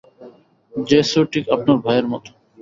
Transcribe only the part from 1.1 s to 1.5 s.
ঠিক